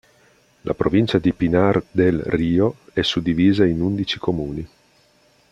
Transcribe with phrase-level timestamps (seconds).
[0.61, 4.67] La provincia di Pinar del Río è suddivisa in undici comuni.